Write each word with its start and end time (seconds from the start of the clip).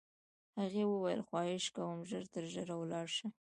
هغې 0.59 0.83
وویل: 0.87 1.21
خواهش 1.27 1.65
کوم، 1.75 1.97
ژر 2.09 2.23
تر 2.33 2.43
ژره 2.53 2.75
ولاړ 2.77 3.07
شه. 3.15 3.27